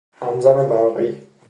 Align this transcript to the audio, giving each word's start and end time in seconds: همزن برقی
همزن 0.21 0.69
برقی 0.69 1.17